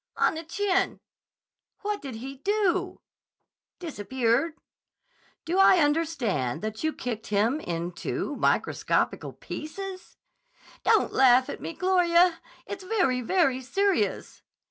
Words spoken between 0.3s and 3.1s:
the chin." "What did he do?"